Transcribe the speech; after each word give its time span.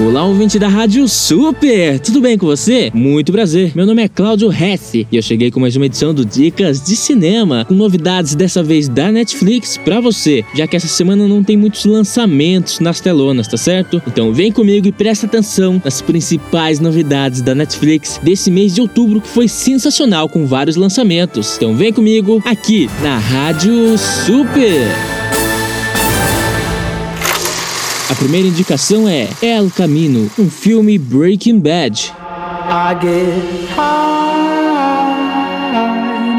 Olá, 0.00 0.24
ouvinte 0.24 0.60
da 0.60 0.68
Rádio 0.68 1.08
Super! 1.08 1.98
Tudo 1.98 2.20
bem 2.20 2.38
com 2.38 2.46
você? 2.46 2.88
Muito 2.94 3.32
prazer. 3.32 3.72
Meu 3.74 3.84
nome 3.84 4.00
é 4.00 4.06
Cláudio 4.06 4.48
Hesse 4.48 5.08
e 5.10 5.16
eu 5.16 5.22
cheguei 5.22 5.50
com 5.50 5.58
mais 5.58 5.74
uma 5.74 5.86
edição 5.86 6.14
do 6.14 6.24
Dicas 6.24 6.80
de 6.80 6.94
Cinema, 6.94 7.64
com 7.64 7.74
novidades 7.74 8.36
dessa 8.36 8.62
vez 8.62 8.88
da 8.88 9.10
Netflix 9.10 9.76
para 9.76 10.00
você, 10.00 10.44
já 10.54 10.68
que 10.68 10.76
essa 10.76 10.86
semana 10.86 11.26
não 11.26 11.42
tem 11.42 11.56
muitos 11.56 11.84
lançamentos 11.84 12.78
nas 12.78 13.00
telonas, 13.00 13.48
tá 13.48 13.56
certo? 13.56 14.00
Então 14.06 14.32
vem 14.32 14.52
comigo 14.52 14.86
e 14.86 14.92
presta 14.92 15.26
atenção 15.26 15.82
nas 15.84 16.00
principais 16.00 16.78
novidades 16.78 17.42
da 17.42 17.52
Netflix 17.52 18.20
desse 18.22 18.52
mês 18.52 18.72
de 18.72 18.80
outubro 18.80 19.20
que 19.20 19.28
foi 19.28 19.48
sensacional 19.48 20.28
com 20.28 20.46
vários 20.46 20.76
lançamentos. 20.76 21.56
Então 21.56 21.74
vem 21.74 21.92
comigo 21.92 22.40
aqui 22.46 22.88
na 23.02 23.18
Rádio 23.18 23.98
Super! 23.98 25.17
A 28.10 28.14
primeira 28.14 28.48
indicação 28.48 29.06
é 29.06 29.28
El 29.42 29.70
Camino, 29.70 30.30
um 30.38 30.48
filme 30.48 30.98
Breaking 30.98 31.60
Bad. 31.60 32.10
I 32.70 32.94
get 33.02 33.68
high, 33.76 34.98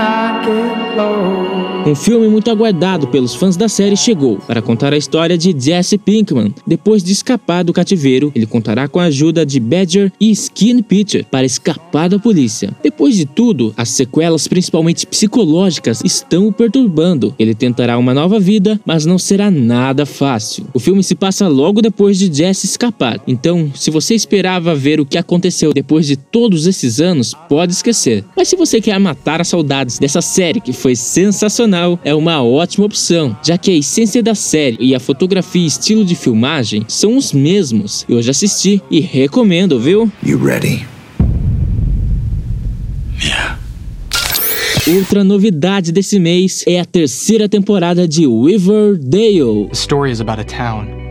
I 0.00 0.44
get 0.44 0.96
low. 0.96 1.65
Um 1.86 1.94
filme 1.94 2.26
muito 2.26 2.50
aguardado 2.50 3.06
pelos 3.06 3.36
fãs 3.36 3.56
da 3.56 3.68
série 3.68 3.96
chegou 3.96 4.38
para 4.38 4.60
contar 4.60 4.92
a 4.92 4.96
história 4.96 5.38
de 5.38 5.54
Jesse 5.56 5.96
Pinkman. 5.96 6.52
Depois 6.66 7.00
de 7.00 7.12
escapar 7.12 7.62
do 7.62 7.72
cativeiro, 7.72 8.32
ele 8.34 8.44
contará 8.44 8.88
com 8.88 8.98
a 8.98 9.04
ajuda 9.04 9.46
de 9.46 9.60
Badger 9.60 10.10
e 10.20 10.32
Skin 10.32 10.82
Pitcher 10.82 11.24
para 11.30 11.46
escapar 11.46 12.08
da 12.08 12.18
polícia. 12.18 12.74
Depois 12.82 13.14
de 13.14 13.24
tudo, 13.24 13.72
as 13.76 13.90
sequelas, 13.90 14.48
principalmente 14.48 15.06
psicológicas, 15.06 16.02
estão 16.04 16.48
o 16.48 16.52
perturbando. 16.52 17.32
Ele 17.38 17.54
tentará 17.54 17.96
uma 17.96 18.12
nova 18.12 18.40
vida, 18.40 18.80
mas 18.84 19.06
não 19.06 19.16
será 19.16 19.48
nada 19.48 20.04
fácil. 20.04 20.66
O 20.74 20.80
filme 20.80 21.04
se 21.04 21.14
passa 21.14 21.46
logo 21.46 21.80
depois 21.80 22.18
de 22.18 22.36
Jesse 22.36 22.66
escapar. 22.66 23.20
Então, 23.28 23.70
se 23.76 23.92
você 23.92 24.12
esperava 24.12 24.74
ver 24.74 24.98
o 24.98 25.06
que 25.06 25.16
aconteceu 25.16 25.72
depois 25.72 26.04
de 26.04 26.16
todos 26.16 26.66
esses 26.66 27.00
anos, 27.00 27.32
pode 27.48 27.70
esquecer. 27.70 28.24
Mas 28.36 28.48
se 28.48 28.56
você 28.56 28.80
quer 28.80 28.98
matar 28.98 29.40
as 29.40 29.46
saudades 29.46 30.00
dessa 30.00 30.20
série 30.20 30.60
que 30.60 30.72
foi 30.72 30.96
sensacional, 30.96 31.75
é 32.04 32.14
uma 32.14 32.42
ótima 32.42 32.86
opção, 32.86 33.36
já 33.42 33.56
que 33.58 33.70
a 33.70 33.74
essência 33.74 34.22
da 34.22 34.34
série 34.34 34.76
e 34.80 34.94
a 34.94 35.00
fotografia 35.00 35.62
e 35.62 35.66
estilo 35.66 36.04
de 36.04 36.14
filmagem 36.14 36.84
são 36.88 37.16
os 37.16 37.32
mesmos. 37.32 38.04
Eu 38.08 38.20
já 38.22 38.30
assisti 38.30 38.82
e 38.90 39.00
recomendo, 39.00 39.78
viu? 39.78 40.10
You 40.22 40.42
ready? 40.42 40.86
Yeah. 43.22 43.58
Outra 44.88 45.24
novidade 45.24 45.90
desse 45.90 46.18
mês 46.18 46.62
é 46.66 46.78
a 46.78 46.84
terceira 46.84 47.48
temporada 47.48 48.06
de 48.06 48.26
Riverdale. 48.26 49.66
The 49.68 49.74
story 49.74 50.12
is 50.12 50.20
about 50.20 50.40
a 50.40 50.44
town 50.44 51.05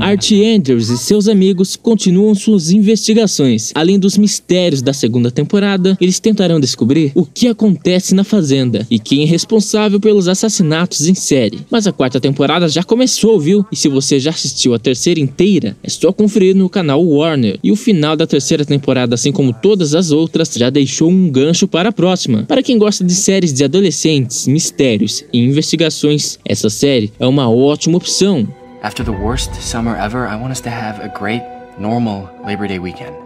Art 0.00 0.30
Andrews 0.32 0.88
e 0.90 0.96
seus 0.96 1.26
amigos 1.26 1.74
continuam 1.74 2.34
suas 2.36 2.70
investigações. 2.70 3.72
Além 3.74 3.98
dos 3.98 4.16
mistérios 4.16 4.80
da 4.80 4.92
segunda 4.92 5.30
temporada, 5.30 5.98
eles 6.00 6.20
tentarão 6.20 6.60
descobrir 6.60 7.10
o 7.16 7.26
que 7.26 7.48
acontece 7.48 8.14
na 8.14 8.22
fazenda 8.22 8.86
e 8.88 8.98
quem 8.98 9.22
é 9.22 9.26
responsável 9.26 9.98
pelos 9.98 10.28
assassinatos 10.28 11.08
em 11.08 11.14
série. 11.14 11.58
Mas 11.68 11.86
a 11.86 11.92
quarta 11.92 12.20
temporada 12.20 12.68
já 12.68 12.84
começou, 12.84 13.38
viu? 13.40 13.66
E 13.72 13.76
se 13.76 13.88
você 13.88 14.20
já 14.20 14.30
assistiu 14.30 14.72
a 14.72 14.78
terceira 14.78 15.18
inteira, 15.18 15.76
é 15.82 15.90
só 15.90 16.12
conferir 16.12 16.54
no 16.54 16.70
canal 16.70 17.04
Warner. 17.04 17.58
E 17.62 17.72
o 17.72 17.76
final 17.76 18.16
da 18.16 18.28
terceira 18.28 18.64
temporada, 18.64 19.16
assim 19.16 19.32
como 19.32 19.52
todas 19.52 19.96
as 19.96 20.12
outras, 20.12 20.52
já 20.54 20.70
deixou 20.70 21.10
um 21.10 21.28
gancho 21.28 21.66
para 21.66 21.88
a 21.88 21.92
próxima. 21.92 22.44
Para 22.44 22.62
quem 22.62 22.78
gosta 22.78 23.02
de 23.02 23.14
séries 23.14 23.52
de 23.52 23.64
adolescentes, 23.64 24.46
mistérios 24.46 25.24
e 25.32 25.40
investigações, 25.40 26.38
essa 26.44 26.70
série 26.70 27.12
é 27.18 27.26
uma 27.26 27.50
ótima 27.50 27.96
opção. 27.96 28.46
After 28.84 29.02
the 29.02 29.12
worst 29.12 29.54
summer 29.62 29.96
ever, 29.96 30.26
I 30.28 30.36
want 30.36 30.52
us 30.52 30.60
to 30.60 30.68
have 30.68 31.00
a 31.00 31.08
great, 31.08 31.42
normal 31.78 32.28
Labor 32.44 32.68
Day 32.68 32.78
weekend. 32.78 33.16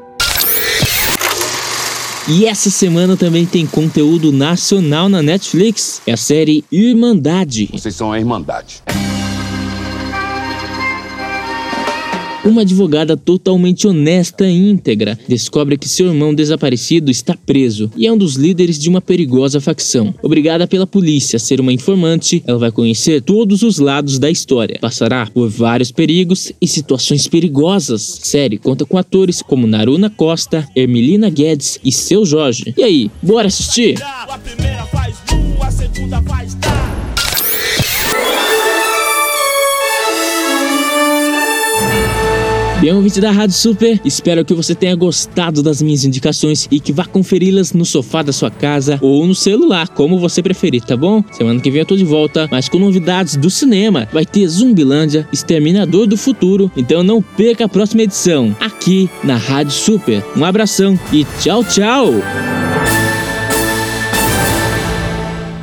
E 2.29 2.46
essa 2.46 2.70
semana 2.70 3.17
também 3.17 3.45
tem 3.45 3.67
conteúdo 3.67 4.30
nacional 4.30 5.08
na 5.08 5.20
Netflix. 5.20 6.01
É 6.07 6.13
a 6.13 6.17
série 6.17 6.64
Irmandade. 6.70 7.68
Vocês 7.73 7.97
são 7.97 8.13
a 8.13 8.20
Irmandade. 8.20 8.85
Uma 12.44 12.60
advogada 12.62 13.16
totalmente 13.16 13.86
honesta 13.86 14.46
e 14.48 14.70
íntegra 14.70 15.18
descobre 15.28 15.76
que 15.76 15.88
seu 15.88 16.06
irmão 16.06 16.32
desaparecido 16.32 17.10
está 17.10 17.36
preso 17.36 17.90
e 17.96 18.06
é 18.06 18.12
um 18.12 18.16
dos 18.16 18.36
líderes 18.36 18.78
de 18.78 18.88
uma 18.88 19.00
perigosa 19.00 19.60
facção. 19.60 20.14
Obrigada 20.22 20.66
pela 20.66 20.86
polícia 20.86 21.36
a 21.36 21.40
ser 21.40 21.60
uma 21.60 21.72
informante, 21.72 22.42
ela 22.46 22.58
vai 22.58 22.70
conhecer 22.70 23.22
todos 23.22 23.62
os 23.62 23.78
lados 23.78 24.18
da 24.18 24.30
história. 24.30 24.78
Passará 24.80 25.26
por 25.26 25.48
vários 25.48 25.90
perigos 25.90 26.52
e 26.60 26.66
situações 26.68 27.26
perigosas. 27.26 28.20
Série 28.22 28.56
conta 28.56 28.84
com 28.84 28.96
atores 28.96 29.42
como 29.42 29.66
Naruna 29.66 30.08
Costa, 30.08 30.66
Ermelina 30.76 31.28
Guedes 31.28 31.78
e 31.84 31.90
seu 31.90 32.24
Jorge. 32.24 32.72
E 32.76 32.82
aí, 32.82 33.10
bora 33.20 33.48
assistir? 33.48 34.00
A 34.02 34.38
primeira 34.38 34.86
Bem, 42.80 42.92
ouvinte 42.92 43.20
da 43.20 43.33
Rádio 43.33 43.56
Super, 43.56 44.00
espero 44.05 44.44
que 44.44 44.55
você 44.55 44.72
tenha 44.72 44.94
gostado 44.94 45.64
das 45.64 45.83
minhas 45.83 46.05
indicações 46.05 46.68
e 46.70 46.78
que 46.78 46.92
vá 46.92 47.05
conferi-las 47.05 47.72
no 47.72 47.84
sofá 47.84 48.22
da 48.22 48.33
sua 48.33 48.52
casa 48.52 49.00
ou 49.02 49.27
no 49.27 49.34
celular, 49.34 49.89
como 49.89 50.20
você 50.20 50.40
preferir, 50.40 50.83
tá 50.83 50.96
bom? 50.96 51.24
Semana 51.33 51.61
que 51.61 51.72
vem 51.72 51.80
eu 51.80 51.86
tô 51.86 51.96
de 51.96 52.05
volta, 52.05 52.48
mas 52.52 52.68
com 52.68 52.78
novidades 52.78 53.34
do 53.34 53.50
cinema. 53.50 54.06
Vai 54.12 54.24
ter 54.24 54.46
Zumbilândia, 54.46 55.28
Exterminador 55.33 56.06
do 56.06 56.17
Futuro, 56.17 56.70
então 56.77 57.02
não 57.02 57.20
perca 57.20 57.64
a 57.64 57.68
próxima 57.68 58.02
edição, 58.02 58.56
aqui 58.61 59.11
na 59.24 59.36
Rádio 59.36 59.72
Super. 59.72 60.24
Um 60.36 60.44
abração 60.44 60.96
e 61.12 61.27
tchau, 61.40 61.64
tchau! 61.64 62.58